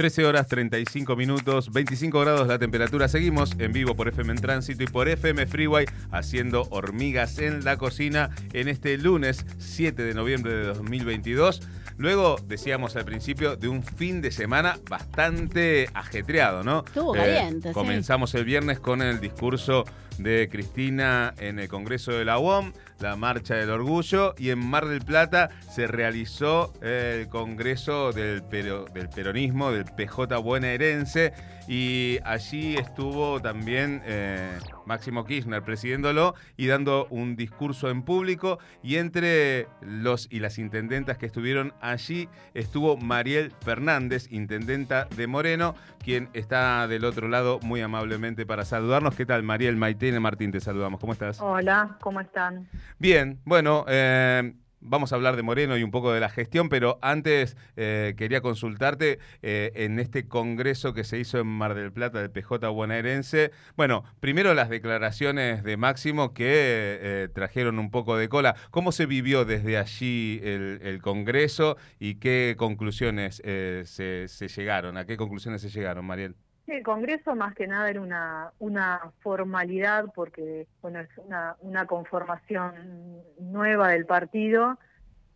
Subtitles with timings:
[0.00, 3.06] 13 horas 35 minutos, 25 grados la temperatura.
[3.06, 7.76] Seguimos en vivo por FM en Tránsito y por FM Freeway haciendo hormigas en la
[7.76, 11.60] cocina en este lunes 7 de noviembre de 2022.
[11.98, 16.82] Luego, decíamos al principio, de un fin de semana bastante ajetreado, ¿no?
[16.86, 17.74] Estuvo caliente, sí.
[17.74, 19.84] Comenzamos el viernes con el discurso
[20.16, 24.86] de Cristina en el Congreso de la UOM, la Marcha del Orgullo, y en Mar
[24.86, 31.32] del Plata se realizó el Congreso del, del Peronismo, del PJ bonaerense,
[31.66, 38.96] y allí estuvo también eh, Máximo Kirchner presidiéndolo y dando un discurso en público, y
[38.96, 45.74] entre los y las intendentas que estuvieron allí estuvo Mariel Fernández, intendenta de Moreno,
[46.04, 49.14] quien está del otro lado muy amablemente para saludarnos.
[49.14, 50.10] ¿Qué tal, Mariel Maite?
[50.18, 50.98] Martín, te saludamos.
[50.98, 51.40] ¿Cómo estás?
[51.40, 52.68] Hola, ¿cómo están?
[52.98, 56.98] Bien, bueno, eh, vamos a hablar de Moreno y un poco de la gestión, pero
[57.02, 62.20] antes eh, quería consultarte eh, en este congreso que se hizo en Mar del Plata
[62.20, 63.52] del PJ bonaerense.
[63.76, 68.56] Bueno, primero las declaraciones de Máximo que trajeron un poco de cola.
[68.70, 74.96] ¿Cómo se vivió desde allí el, congreso y qué conclusiones se, se llegaron?
[74.96, 76.34] ¿A qué conclusiones se llegaron, Mariel?
[76.70, 83.22] El Congreso más que nada era una, una formalidad porque bueno es una, una conformación
[83.38, 84.78] nueva del partido,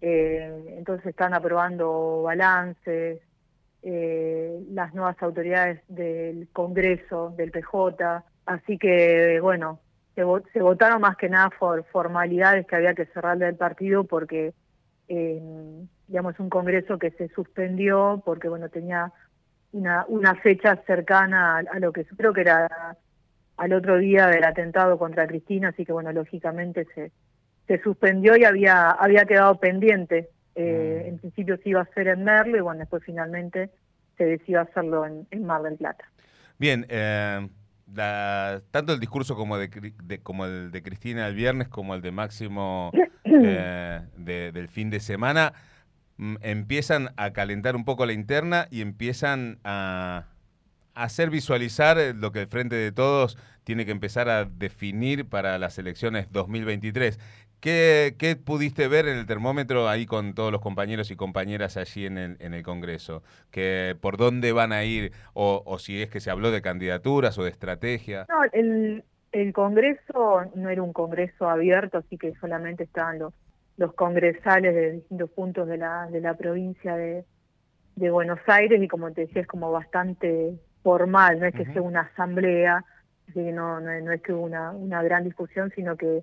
[0.01, 3.21] eh, entonces están aprobando balances,
[3.83, 9.81] eh, las nuevas autoridades del Congreso, del PJ, así que bueno,
[10.15, 14.55] se, se votaron más que nada por formalidades que había que cerrarle del partido porque
[15.09, 15.43] eh,
[16.09, 19.13] digamos un Congreso que se suspendió porque bueno tenía
[19.75, 22.97] una, una fecha cercana a, lo que creo que era
[23.57, 27.11] al otro día del atentado contra Cristina, así que bueno, lógicamente se,
[27.67, 30.31] se suspendió y había, había quedado pendiente.
[30.55, 31.09] Eh, mm.
[31.09, 33.71] En principio se iba a hacer en Merlo y bueno, después finalmente
[34.17, 36.05] se decidió hacerlo en, Mar del Plata.
[36.57, 37.49] Bien, eh,
[38.71, 39.69] tanto el discurso como, de,
[40.23, 42.93] como el de Cristina el viernes como el de Máximo
[43.25, 45.53] eh, del fin de semana
[46.19, 50.27] empiezan a calentar un poco la interna y empiezan a
[50.95, 55.59] hacer visualizar eh, lo que el Frente de Todos tiene que empezar a definir para
[55.59, 57.19] las elecciones 2023.
[57.61, 62.05] ¿Qué, ¿Qué, pudiste ver en el termómetro ahí con todos los compañeros y compañeras allí
[62.05, 63.23] en el, en el Congreso?
[63.51, 65.13] que ¿Por dónde van a ir?
[65.33, 68.27] O, o, si es que se habló de candidaturas o de estrategia.
[68.29, 69.03] No, el,
[69.33, 73.33] el Congreso no era un Congreso abierto, así que solamente estaban los
[73.77, 77.25] los congresales de distintos puntos de la, de la provincia de,
[77.97, 81.83] de Buenos Aires y como te decía es como bastante formal, no es que sea
[81.83, 82.85] una asamblea,
[83.29, 86.23] así que no, no, es que hubo una, una gran discusión, sino que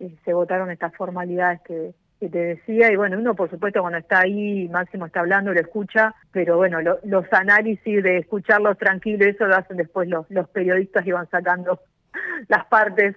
[0.00, 3.98] eh, se votaron estas formalidades que, que te decía, y bueno, uno por supuesto cuando
[3.98, 9.46] está ahí, Máximo está hablando, lo escucha, pero bueno, los análisis de escucharlos tranquilos, eso
[9.46, 11.80] lo hacen después los, los periodistas y van sacando
[12.48, 13.16] las partes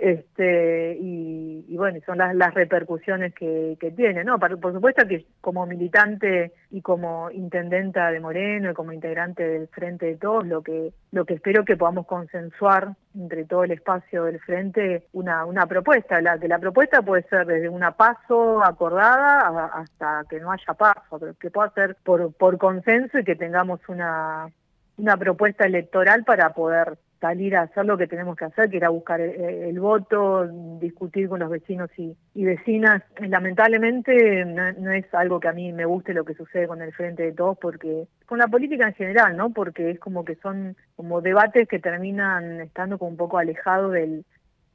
[0.00, 6.80] este y, bueno son las, repercusiones que, tiene no por, supuesto que como militante y
[6.80, 11.34] como intendenta de Moreno y como integrante del Frente de Todos lo que lo que
[11.34, 16.20] espero que podamos consensuar entre todo el espacio del Frente una una propuesta.
[16.20, 21.18] La que la propuesta puede ser desde una paso acordada hasta que no haya paso
[21.18, 24.48] pero que pueda ser por por consenso y que tengamos una
[24.96, 28.88] una propuesta electoral para poder salir a hacer lo que tenemos que hacer, que era
[28.88, 30.46] buscar el, voto,
[30.80, 33.02] discutir con los vecinos y, vecinas.
[33.20, 37.24] Lamentablemente no, es algo que a mí me guste lo que sucede con el Frente
[37.24, 39.50] de Todos, porque con la política en general, ¿no?
[39.50, 44.24] Porque es como que son como debates que terminan estando como un poco alejados del,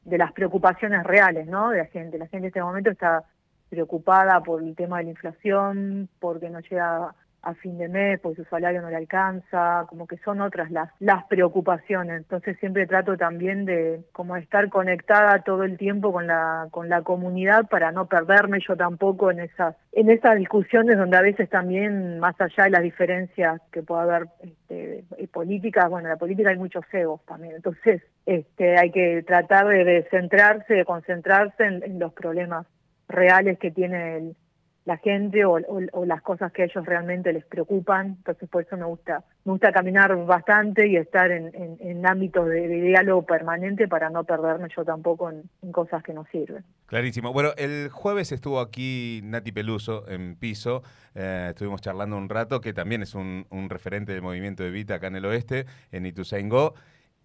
[0.04, 1.72] de las preocupaciones reales, ¿no?
[1.72, 2.20] De la gente.
[2.20, 3.24] La gente en este momento está
[3.70, 8.44] preocupada por el tema de la inflación, porque no llega a fin de mes, porque
[8.44, 12.18] su salario no le alcanza, como que son otras las, las preocupaciones.
[12.18, 17.04] Entonces siempre trato también de como estar conectada todo el tiempo con la, con la
[17.04, 22.20] comunidad para no perderme yo tampoco en esas, en esas discusiones donde a veces también,
[22.20, 26.58] más allá de las diferencias que pueda haber este, políticas, bueno, en la política hay
[26.58, 27.56] muchos egos también.
[27.56, 32.66] Entonces, este, hay que tratar de, centrarse, de concentrarse en los problemas
[33.08, 34.36] reales que tiene el,
[34.86, 35.60] la gente o,
[36.06, 38.18] las cosas que a ellos realmente les preocupan.
[38.18, 42.68] Entonces por eso me gusta, me gusta caminar bastante y estar en, en, ámbitos de,
[42.68, 46.64] diálogo permanente para no perderme yo tampoco en, cosas que no sirven.
[46.86, 47.34] Clarísimo.
[47.34, 50.84] Bueno, el jueves estuvo aquí Nati Peluso en piso,
[51.16, 55.08] eh, estuvimos charlando un rato, que también es un, referente del movimiento de Vita acá
[55.08, 56.76] en el oeste, en Ituzaingó,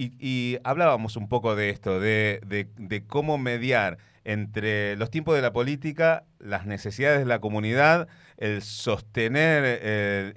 [0.01, 5.43] y, y hablábamos un poco de esto, de, de cómo mediar entre los tiempos de
[5.43, 8.09] la política, las necesidades de la comunidad
[8.41, 10.35] el sostener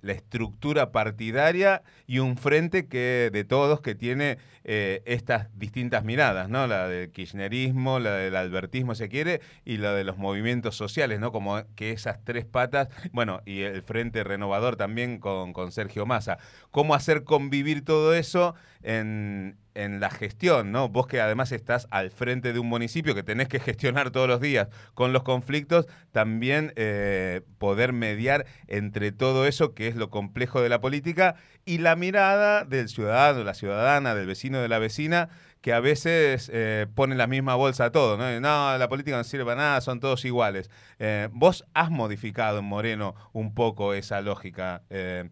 [0.00, 6.48] la estructura partidaria y un frente que de todos que tiene eh, estas distintas miradas,
[6.48, 6.66] ¿no?
[6.66, 11.30] La del kirchnerismo, la del albertismo, se quiere, y la de los movimientos sociales, ¿no?
[11.30, 16.38] Como que esas tres patas, bueno, y el frente renovador también con, con Sergio Massa.
[16.72, 20.88] ¿Cómo hacer convivir todo eso en, en la gestión, ¿no?
[20.88, 24.40] Vos que además estás al frente de un municipio que tenés que gestionar todos los
[24.40, 30.60] días con los conflictos, también eh, poder mediar entre todo eso que es lo complejo
[30.62, 35.28] de la política y la mirada del ciudadano, la ciudadana, del vecino, de la vecina,
[35.60, 38.40] que a veces eh, pone la misma bolsa a todo, ¿no?
[38.40, 40.70] No, la política no sirve para nada, son todos iguales.
[40.98, 44.82] Eh, vos has modificado en Moreno un poco esa lógica.
[44.90, 45.26] Mm,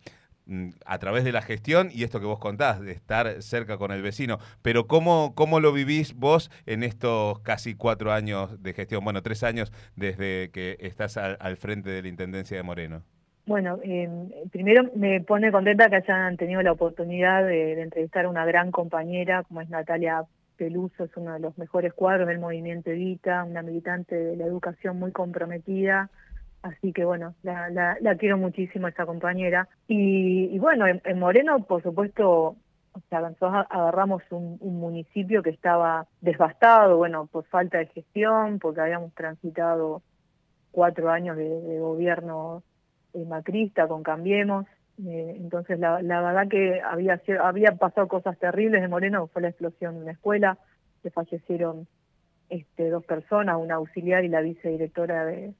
[0.85, 4.02] a través de la gestión y esto que vos contás, de estar cerca con el
[4.02, 4.38] vecino.
[4.62, 9.05] Pero ¿cómo, cómo lo vivís vos en estos casi cuatro años de gestión?
[9.05, 13.02] Bueno, tres años desde que estás al, frente de la Intendencia de Moreno.
[13.46, 18.31] Bueno, em, primero me pone contenta que hayan tenido la oportunidad de, de, entrevistar a
[18.31, 20.25] una gran compañera como es Natalia
[20.56, 24.99] Peluso, es uno de los mejores cuadros del movimiento Evita, una militante de la educación
[24.99, 26.11] muy comprometida,
[26.65, 27.69] Así que bueno, la,
[28.01, 29.69] la, quiero muchísimo esa compañera.
[29.87, 32.57] Y, bueno, en, Moreno, por supuesto,
[32.95, 40.01] o agarramos un, municipio que estaba devastado, bueno, por falta de gestión, porque habíamos transitado
[40.71, 42.63] cuatro años de, gobierno
[43.13, 44.65] eh, macrista con Cambiemos.
[45.07, 49.49] Eh, entonces, la, la, verdad que había, había pasado cosas terribles de Moreno, fue la
[49.49, 50.57] explosión de una escuela,
[51.03, 51.87] que fallecieron
[52.49, 55.53] este, dos personas, una auxiliar y la vicedirectora de,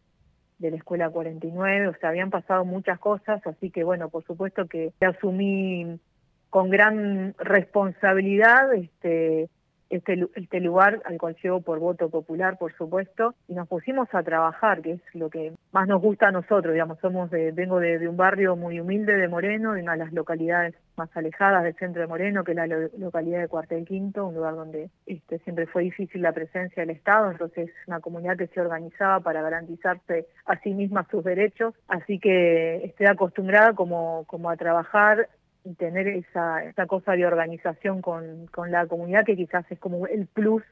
[0.59, 4.67] de la escuela 49, o sea, habían pasado muchas cosas, así que bueno, por supuesto
[4.67, 5.99] que asumí
[6.51, 9.49] con gran responsabilidad este
[9.91, 14.23] este, este lugar al cual llego por voto popular, por supuesto, y nos pusimos a
[14.23, 18.07] trabajar, que es lo que más nos gusta a nosotros, digamos, somos de, vengo de,
[18.07, 22.01] un barrio muy humilde de Moreno, de una de las localidades más alejadas del centro
[22.01, 25.83] de Moreno, que es la localidad de Cuartel Quinto, un lugar donde este, siempre fue
[25.83, 30.73] difícil la presencia del Estado, entonces una comunidad que se organizaba para garantizarse a sí
[30.75, 35.29] misma sus derechos, así que estoy acostumbrada como, como a trabajar
[35.65, 40.07] y tener esa, esa cosa de organización con, con la comunidad que quizás es como
[40.07, 40.63] el plus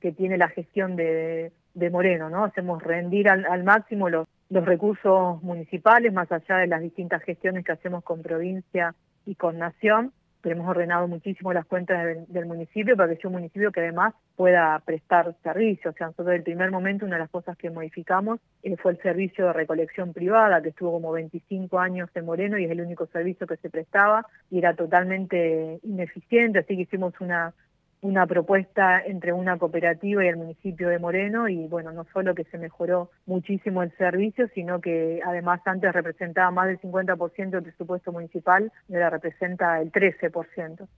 [0.00, 2.44] que tiene la gestión de, de Moreno, ¿no?
[2.44, 7.64] Hacemos rendir al, al máximo los, los recursos municipales, más allá de las distintas gestiones
[7.64, 8.94] que hacemos con provincia
[9.24, 10.12] y con nación,
[10.42, 14.14] pero hemos ordenado muchísimo las cuentas del, municipio para que sea un municipio que además
[14.36, 15.94] pueda prestar servicios.
[15.94, 19.02] O sea, nosotros el primer momento una de las cosas que modificamos eh, fue el
[19.02, 23.06] servicio de recolección privada, que estuvo como 25 años en Moreno y es el único
[23.06, 27.52] servicio que se prestaba y era totalmente ineficiente, así que hicimos una
[28.02, 32.44] una propuesta entre una cooperativa y el municipio de Moreno y bueno, no solo que
[32.44, 38.12] se mejoró muchísimo el servicio, sino que además antes representaba más del 50% del presupuesto
[38.12, 40.80] municipal ahora representa el 13%.
[40.80, 40.88] Así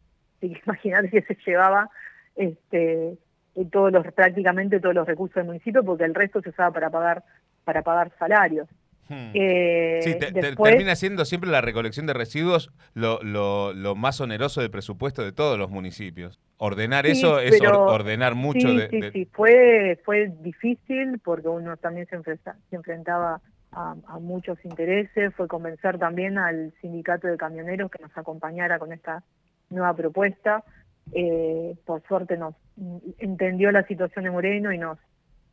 [0.52, 1.90] que imagínate que se llevaba
[2.36, 3.18] este
[3.70, 7.24] todos los prácticamente todos los recursos del municipio porque el resto se usaba para pagar
[7.64, 8.68] para pagar salarios.
[9.08, 9.30] Hmm.
[9.34, 10.14] Eh, sí,
[10.56, 15.32] termina siendo siempre la recolección de residuos lo, lo, lo, más oneroso del presupuesto de
[15.32, 16.38] todos los municipios.
[16.64, 18.68] Ordenar eso es ordenar mucho.
[18.68, 23.40] Sí, sí, sí, fue, fue difícil porque uno también se, se enfrentaba
[23.72, 29.24] a, muchos intereses, fue convencer también al sindicato de camioneros que nos acompañara con esta
[29.70, 30.62] nueva propuesta.
[31.12, 32.54] Eh, por suerte nos
[33.18, 34.98] entendió la situación de Moreno y nos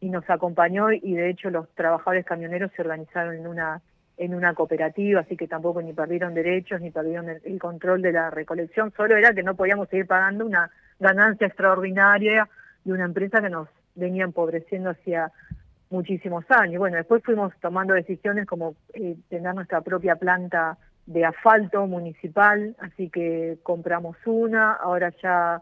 [0.01, 3.81] y nos acompañó y de hecho los trabajadores camioneros se organizaron en una
[4.17, 8.29] en una cooperativa, así que tampoco ni perdieron derechos ni perdieron el, control de la
[8.29, 10.69] recolección, solo era que no podíamos seguir pagando una
[10.99, 12.47] ganancia extraordinaria
[12.83, 15.31] de una empresa que nos venía empobreciendo hacía
[15.89, 16.79] muchísimos años.
[16.79, 23.09] Bueno, después fuimos tomando decisiones como eh, tener nuestra propia planta de asfalto municipal, así
[23.09, 25.61] que compramos una, ahora ya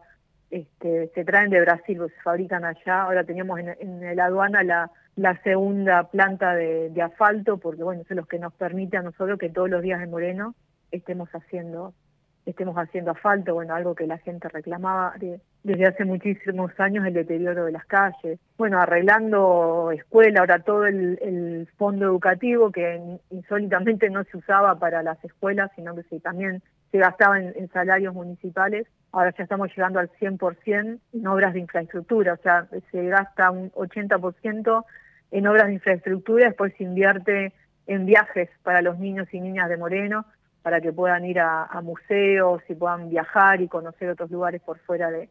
[0.50, 3.04] este, se traen de Brasil, se fabrican allá.
[3.04, 4.64] Ahora teníamos en, la aduana
[5.16, 9.40] la, segunda planta de, asfalto, porque bueno, eso es lo que nos permite a nosotros
[9.40, 10.54] que todos los días en Moreno
[10.92, 11.94] estemos haciendo
[12.50, 15.14] estemos haciendo asfalto, bueno, algo que la gente reclamaba
[15.64, 18.40] desde hace muchísimos años, el deterioro de las calles.
[18.58, 25.24] Bueno, arreglando escuela, ahora todo el, fondo educativo que insólitamente no se usaba para las
[25.24, 30.10] escuelas, sino que sí, también se gastaba en, salarios municipales, ahora ya estamos llegando al
[30.12, 34.86] 100% en obras de infraestructura, o sea, se gasta un 80%
[35.32, 37.52] en obras de infraestructura, después se invierte
[37.88, 40.26] en viajes para los niños y niñas de Moreno,
[40.62, 45.10] para que puedan ir a, museos y puedan viajar y conocer otros lugares por fuera
[45.10, 45.30] de,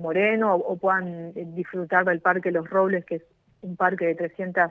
[0.00, 3.22] Moreno, o, puedan disfrutar del Parque Los Robles, que es
[3.62, 4.70] un parque de 300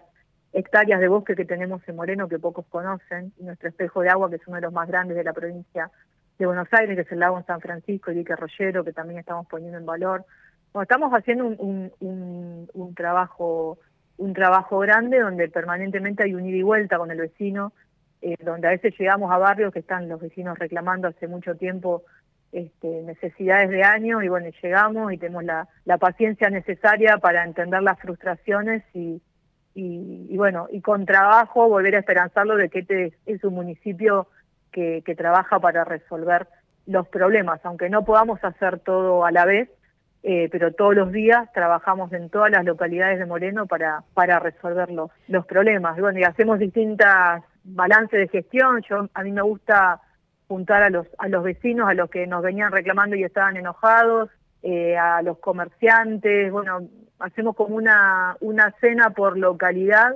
[0.53, 4.29] hectáreas de bosque que tenemos en Moreno que pocos conocen, y nuestro espejo de agua,
[4.29, 5.89] que es uno de los más grandes de la provincia
[6.37, 9.47] de Buenos Aires, que es el lago en San Francisco, Dique Rollero, que también estamos
[9.47, 10.25] poniendo en valor.
[10.81, 13.77] Estamos haciendo un, trabajo
[14.17, 17.73] un trabajo grande donde permanentemente hay un ida y vuelta con el vecino,
[18.25, 22.03] eh, donde a veces llegamos a barrios que están los vecinos reclamando hace mucho tiempo
[22.53, 27.83] este, necesidades de año y bueno, llegamos y tenemos la, la paciencia necesaria para entender
[27.83, 29.21] las frustraciones y,
[29.75, 34.27] y, bueno, y con trabajo volver a esperanzarlo de que este es un municipio
[34.71, 36.47] que, que trabaja para resolver
[36.85, 39.69] los problemas, aunque no podamos hacer todo a la vez,
[40.21, 44.89] eh, pero todos los días trabajamos en todas las localidades de Moreno para, para resolver
[44.91, 45.97] los, los problemas.
[45.97, 48.81] Y bueno, y hacemos distintas balances de gestión.
[48.89, 50.01] Yo A mí me gusta
[50.47, 54.29] juntar a los, a los vecinos, a los que nos venían reclamando y estaban enojados,
[54.61, 56.87] eh, a los comerciantes, bueno,
[57.19, 60.15] hacemos como una, una cena por localidad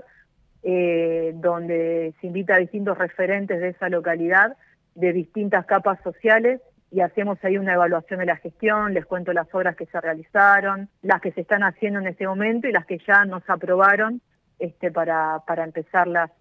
[0.63, 4.55] eh, donde se invita a distintos referentes de esa localidad,
[4.95, 6.61] de distintas capas sociales,
[6.91, 10.89] y hacemos ahí una evaluación de la gestión, les cuento las obras que se realizaron,
[11.01, 14.21] las que se están haciendo en este momento y las que ya nos aprobaron
[14.59, 16.31] este, para, para empezarlas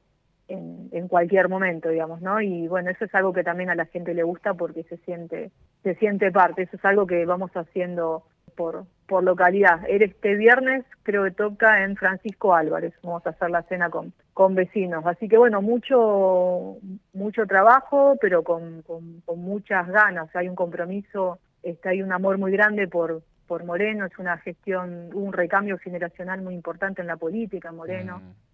[0.49, 2.41] en, en, cualquier momento, digamos, ¿no?
[2.41, 5.51] Y bueno, eso es algo que también a la gente le gusta porque se siente,
[5.83, 8.25] se siente parte, eso es algo que vamos haciendo
[8.57, 9.81] por, por localidad.
[9.89, 14.55] Este viernes creo que toca en Francisco Álvarez, vamos a hacer la cena con, con
[14.57, 15.07] vecinos.
[15.07, 16.79] Así que bueno, mucho,
[17.13, 22.51] mucho trabajo, pero con, con, muchas ganas, hay un compromiso, está hay un amor muy
[22.51, 27.69] grande por, por Moreno, es una gestión, un recambio generacional muy importante en la política
[27.69, 28.19] en Moreno.
[28.19, 28.46] Mm.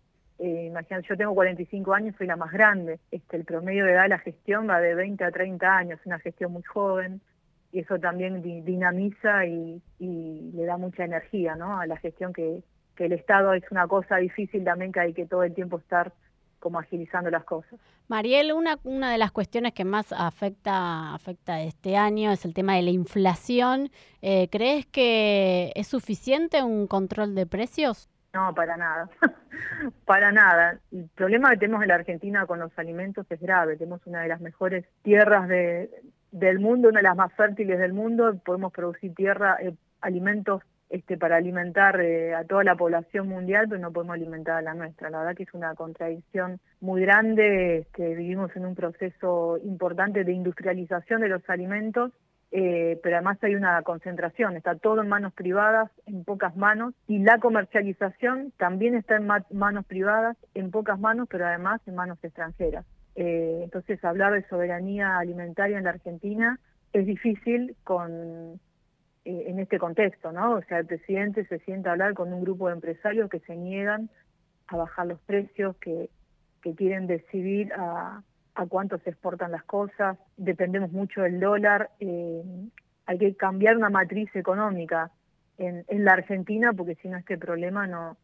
[0.45, 0.73] Eh,
[1.09, 2.99] yo tengo 45 años, soy la más grande.
[3.13, 6.19] Este, el promedio de edad de la gestión va de 20 a 30 años, una
[6.19, 7.21] gestión muy joven
[7.71, 11.79] y eso también dinamiza y, le da mucha energía ¿no?
[11.79, 12.63] a la gestión que,
[12.97, 16.13] que el Estado es una cosa difícil también que hay que todo el tiempo estar
[16.59, 17.79] como agilizando las cosas.
[18.09, 22.77] Mariel, una, una de las cuestiones que más afecta, afecta este año es el tema
[22.77, 23.91] de la inflación.
[24.23, 28.09] Eh, ¿Crees que es suficiente un control de precios?
[28.35, 29.11] No, para nada,
[30.07, 30.79] para nada.
[30.91, 33.77] El problema que tenemos en la Argentina con los alimentos es grave.
[33.77, 35.91] Tenemos una de las mejores tierras de,
[36.31, 41.17] del mundo, una de las más fértiles del mundo, podemos producir tierra, eh, alimentos este,
[41.17, 45.11] para alimentar eh, a toda la población mundial, pero no podemos alimentar a la nuestra.
[45.11, 50.33] La verdad que es una contradicción muy grande, este, vivimos en un proceso importante de
[50.33, 52.13] industrialización de los alimentos,
[52.55, 57.19] eh, pero además hay una concentración, está todo en manos privadas, en pocas manos, y
[57.19, 62.85] la comercialización también está en manos privadas, en pocas manos, pero además en manos extranjeras.
[63.15, 66.59] Eh, entonces, hablar de soberanía alimentaria en la Argentina
[66.93, 68.61] es difícil con
[69.25, 70.57] eh, en este contexto, ¿no?
[70.57, 73.57] O sea, el presidente se sienta a hablar con un grupo de empresarios que se
[73.57, 74.11] niegan
[74.67, 76.11] a bajar los precios, que,
[76.61, 78.23] que quieren decidir a,
[78.55, 82.43] a cuánto se exportan las cosas, dependemos mucho del dólar, eh,
[83.07, 85.11] hay que cambiar una matriz económica
[85.59, 88.17] en, en la Argentina porque si no este problema no,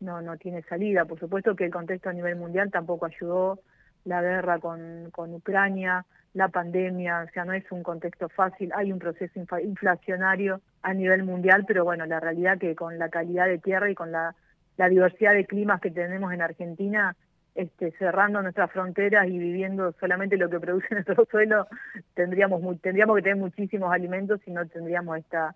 [0.00, 1.04] no, no tiene salida.
[1.04, 3.60] Por supuesto que el contexto a nivel mundial tampoco ayudó
[4.04, 8.92] la guerra con, con Ucrania, la pandemia, o sea, no es un contexto fácil, hay
[8.92, 13.58] un proceso inflacionario a nivel mundial, pero bueno, la realidad que con la calidad de
[13.58, 14.34] tierra y con la,
[14.76, 17.14] la diversidad de climas que tenemos en Argentina,
[17.54, 21.66] este, cerrando nuestras fronteras y viviendo solamente lo que produce nuestro suelo,
[22.14, 25.54] tendríamos tendríamos que tener muchísimos alimentos y no tendríamos esta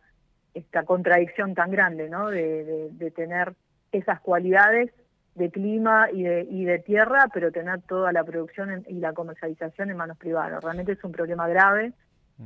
[0.55, 2.31] esta contradicción tan grande, ¿no?
[2.31, 3.53] De, de, de tener
[3.93, 4.91] esas cualidades
[5.37, 9.91] de clima y de, y de tierra, pero tener toda la producción y la comercialización
[9.91, 10.65] en manos privadas.
[10.65, 11.93] Realmente es un problema grave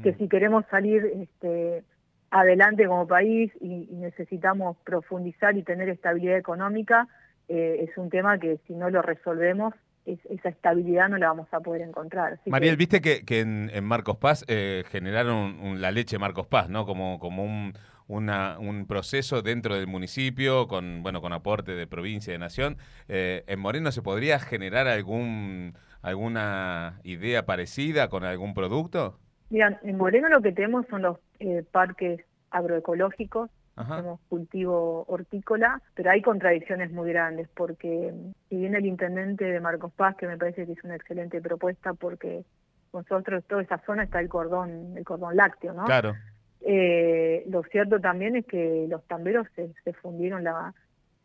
[0.02, 0.18] que mm.
[0.18, 1.84] si queremos salir este,
[2.30, 7.06] adelante como país y, necesitamos profundizar y tener estabilidad económica,
[7.50, 9.74] eh, es un tema que si no lo resolvemos,
[10.06, 12.40] esa estabilidad no la vamos a poder encontrar.
[12.46, 16.86] Mariel, viste que, que en, Marcos Paz eh, generaron la leche Marcos Paz, ¿no?
[16.86, 17.74] Como, como un,
[18.06, 22.76] una, un proceso dentro del municipio con, bueno, con aporte de provincia y de nación.
[23.08, 29.18] Eh, ¿En Moreno se podría generar algún, alguna idea parecida con algún producto?
[29.50, 33.50] Mira, en Moreno lo que tenemos son los eh, parques agroecológicos,
[33.86, 38.12] tenemos cultivo hortícola, pero hay contradicciones muy grandes porque
[38.48, 41.94] si viene el intendente de Marcos Paz, que me parece que es una excelente propuesta
[41.94, 42.44] porque
[42.92, 45.84] nosotros toda esa zona está el cordón, el cordón lácteo, ¿no?
[45.84, 46.14] Claro.
[46.62, 50.74] Eh, lo cierto también es que los tamberos se, fundieron la,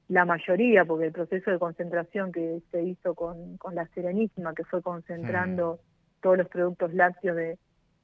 [0.08, 4.64] la mayoría, porque el proceso de concentración que se hizo con, con la Serenísima, que
[4.64, 5.80] fue concentrando
[6.22, 7.58] todos los productos lácteos de,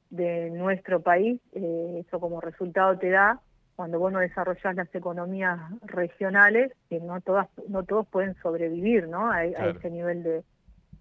[0.09, 3.39] de nuestro país, eh, eso como resultado te da
[3.81, 9.31] cuando vos no desarrollás las economías regionales, que no todas, no todos pueden sobrevivir, ¿no?
[9.31, 10.43] A, ese nivel de,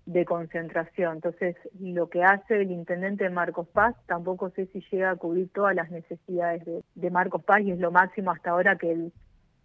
[0.07, 1.17] de concentración.
[1.17, 5.51] Entonces, lo que hace el intendente de Marcos Paz, tampoco sé si llega a cubrir
[5.53, 9.13] todas las necesidades de, de Marcos Paz y es lo máximo hasta ahora que él,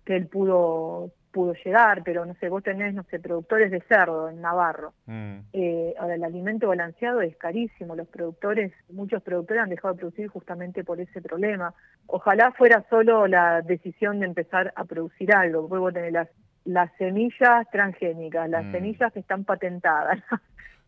[0.03, 4.29] que él pudo pudo llegar, pero no sé, vos tenés, no sé, productores de cerdo
[4.29, 4.93] en Navarro.
[5.05, 5.39] Mm.
[5.51, 10.27] Eh, ahora, el alimento balanceado es carísimo, los productores, muchos productores han dejado de producir
[10.29, 11.73] justamente por ese problema.
[12.07, 16.29] Ojalá fuera solo la decisión de empezar a producir algo, vos tenés las,
[16.63, 18.71] las semillas transgénicas, las mm.
[18.71, 20.23] semillas que están patentadas,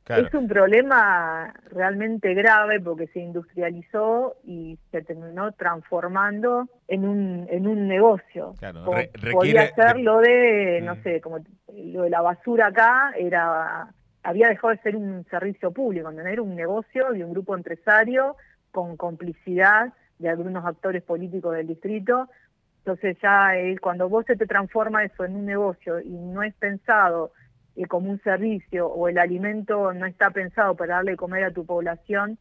[0.09, 7.67] Es un problema realmente grave porque se industrializó y se terminó transformando en un, en
[7.67, 8.53] un negocio.
[8.59, 8.85] Claro,
[9.31, 11.03] Podría ser lo de, no mm.
[11.03, 11.39] sé, como
[11.73, 13.89] lo de la basura acá, era
[14.23, 16.21] había dejado de ser un servicio público, ¿no?
[16.21, 18.35] era un negocio de un grupo empresario
[18.71, 22.27] con complicidad de algunos actores políticos del distrito.
[22.79, 27.31] Entonces ya cuando vos se te transforma eso en un negocio y no es pensado
[27.86, 32.38] como un servicio o el alimento no está pensado para darle comer a tu población,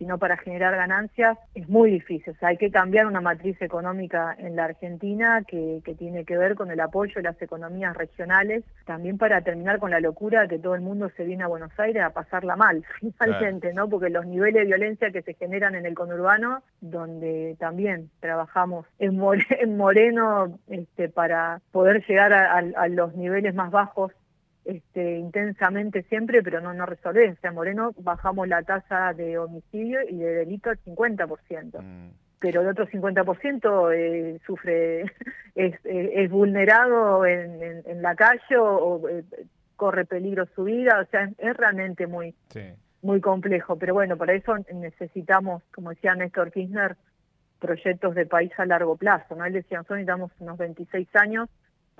[0.00, 2.32] sino para generar ganancias, es muy difícil.
[2.32, 6.38] O sea, hay que cambiar una matriz económica en la Argentina que, que tiene que
[6.38, 10.48] ver con el apoyo de las economías regionales, también para terminar con la locura de
[10.48, 13.90] que todo el mundo se viene a Buenos Aires a pasarla mal, finalmente, ¿no?
[13.90, 19.18] Porque los niveles de violencia que se generan en el conurbano, donde también trabajamos en,
[19.76, 24.12] Moreno este, para poder llegar a los niveles más bajos
[24.64, 27.24] este, intensamente siempre, pero no, no resolver.
[27.24, 31.82] En San Moreno bajamos la tasa de homicidio y de delito al 50%.
[31.82, 32.10] Mm.
[32.38, 35.02] Pero el otro 50% eh, sufre,
[35.54, 39.24] es, es, vulnerado en, en, la calle o, eh,
[39.76, 41.00] corre peligro su vida.
[41.00, 42.34] O sea, es, realmente muy,
[43.02, 43.76] muy complejo.
[43.76, 46.96] Pero bueno, para eso necesitamos, como decía Néstor Kirchner,
[47.58, 49.36] proyectos de país a largo plazo.
[49.36, 49.44] ¿no?
[49.44, 51.48] Él decía, nosotros necesitamos unos 26 años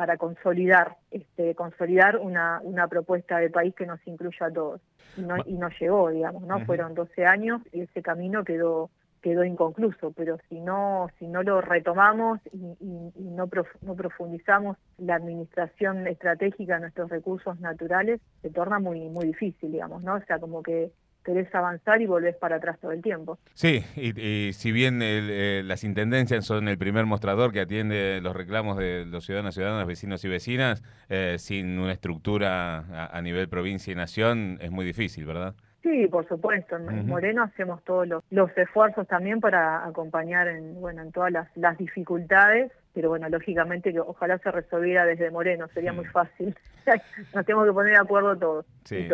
[0.00, 4.80] para consolidar este consolidar una, una propuesta de país que nos incluya a todos.
[5.18, 8.88] Y no, y no llegó digamos no fueron 12 años y ese camino quedó
[9.20, 12.78] quedó inconcluso pero si no si no lo retomamos y,
[13.14, 13.46] y, no
[13.82, 20.02] no profundizamos la administración estratégica de nuestros recursos naturales se torna muy muy difícil digamos
[20.02, 20.92] no o sea como que
[21.24, 23.38] querés avanzar y volvés para atrás todo el tiempo.
[23.54, 28.76] Sí, y, si bien eh, las intendencias son el primer mostrador que atiende los reclamos
[28.78, 33.96] de los ciudadanos, ciudadanas, vecinos y vecinas, eh, sin una estructura a, nivel provincia y
[33.96, 35.54] nación es muy difícil, ¿verdad?
[35.82, 36.76] Sí, por supuesto.
[36.76, 41.78] En Moreno hacemos todos los, esfuerzos también para acompañar en, bueno, en todas las, las
[41.78, 46.54] dificultades, pero bueno, lógicamente que ojalá se resolviera desde Moreno, sería muy fácil.
[47.34, 48.66] Nos tenemos que poner de acuerdo todos.
[48.84, 49.08] Sí,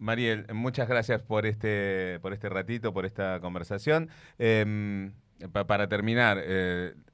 [0.00, 4.08] Mariel, muchas gracias por este, por este ratito, por esta conversación.
[4.38, 5.12] Em,
[5.66, 6.38] para terminar,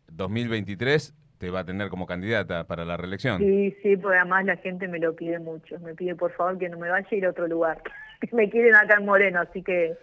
[0.08, 3.38] 2023 eh, te va a tener como candidata para la reelección.
[3.38, 5.80] Sí, sí, porque además la gente me lo pide mucho.
[5.80, 7.82] Me pide por favor que no me vaya a ir a otro lugar.
[8.32, 9.96] me quieren acá en Moreno, así que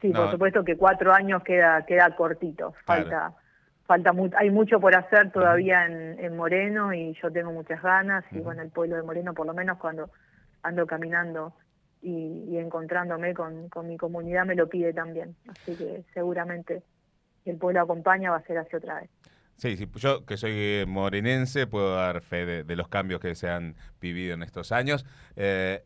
[0.00, 2.74] sí, por supuesto que cuatro años queda, queda cortito.
[2.84, 3.32] Falta,
[3.86, 8.24] falta hay mucho por hacer todavía en, en Moreno y yo tengo muchas ganas.
[8.32, 10.10] Y bueno, el pueblo de Moreno, por lo menos cuando
[10.64, 11.52] ando caminando
[12.04, 15.34] y, encontrándome con, mi comunidad me lo pide también.
[15.48, 16.82] Así que seguramente
[17.46, 19.10] el pueblo acompaña va a ser así otra vez.
[19.56, 23.74] Sí, sí, yo que soy morenense puedo dar fe de, los cambios que se han
[24.00, 25.06] vivido en estos años.
[25.36, 25.82] Eh,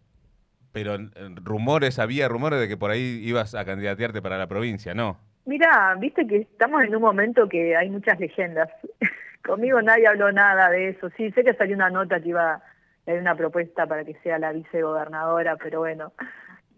[0.73, 0.97] pero
[1.37, 5.19] rumores, había rumores de que por ahí ibas a candidatearte para la provincia, ¿no?
[5.45, 8.69] Mira, viste que estamos en un momento que hay muchas leyendas.
[9.45, 11.11] Conmigo nadie habló nada de eso.
[11.17, 12.61] Sí, sé que salió una nota que iba
[13.09, 16.13] hay una propuesta para que sea la vicegobernadora, pero bueno,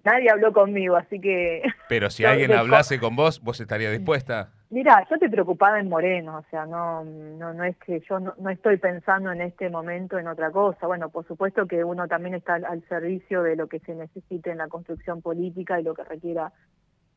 [0.05, 1.63] nadie habló conmigo, así que...
[1.89, 4.51] Pero si alguien hablase con vos, ¿vos estarías dispuesta?
[4.71, 8.51] Mira, yo estoy preocupada en Moreno, o sea, no, no, no es que yo no,
[8.51, 10.87] estoy pensando en este momento en otra cosa.
[10.87, 14.59] Bueno, por supuesto que uno también está al, servicio de lo que se necesite en
[14.59, 16.53] la construcción política y lo que requiera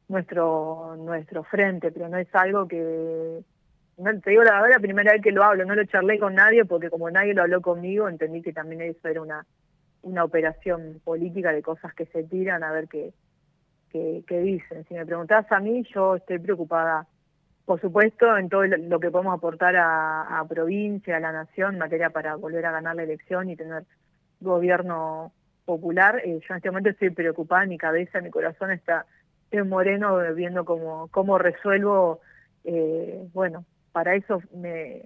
[0.08, 3.44] nuestro nuestro frente, pero no es algo que
[3.98, 6.36] no, te digo la verdad, la primera vez que lo hablo, no lo charlé con
[6.36, 9.46] nadie porque como nadie lo habló conmigo, entendí que también eso era una,
[10.02, 13.14] una operación política de cosas que se tiran a ver qué,
[13.92, 14.86] qué, dicen.
[14.88, 17.08] Si me preguntás a mí, yo estoy preocupada,
[17.66, 22.10] por supuesto, en todo lo que podemos aportar a, provincia, a la nación, en materia
[22.10, 23.84] para volver a ganar la elección y tener
[24.42, 25.32] gobierno
[25.66, 26.22] popular.
[26.26, 29.06] Eh, yo en este momento estoy preocupada, mi cabeza, mi corazón está
[29.52, 32.20] en Moreno viendo cómo, cómo resuelvo,
[32.66, 35.04] eh, bueno, para eso me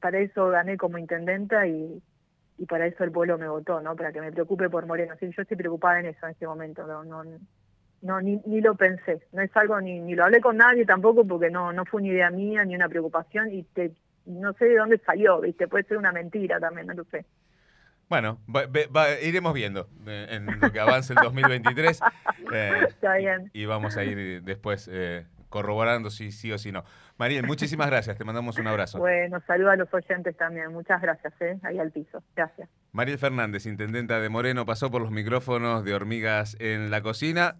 [0.00, 2.02] para eso gané como intendenta y,
[2.58, 3.96] y para eso el pueblo me votó, ¿no?
[3.96, 5.14] Para que me preocupe por Moreno.
[5.20, 7.24] Yo estoy preocupada en eso en este momento, no, no,
[8.02, 11.26] no ni, ni lo pensé, no es algo ni, ni lo hablé con nadie tampoco
[11.26, 13.92] porque no no fue una idea mía ni una preocupación y te
[14.26, 15.66] no sé de dónde salió, ¿viste?
[15.68, 17.24] Puede ser una mentira también, no lo sé.
[18.10, 22.02] Bueno, va- va- iremos viendo eh, en lo que avance el 2023.
[22.52, 23.50] eh, Está bien.
[23.52, 26.84] Y, y vamos a ir después eh, corroborando si sí o si no.
[27.18, 28.16] Mariel, muchísimas gracias.
[28.16, 28.98] Te mandamos un abrazo.
[28.98, 30.72] Bueno, saludo a los oyentes también.
[30.72, 31.58] Muchas gracias, ¿eh?
[31.62, 32.22] Ahí al piso.
[32.36, 32.68] Gracias.
[32.92, 37.56] Mariel Fernández, intendenta de Moreno, pasó por los micrófonos de Hormigas en la Cocina.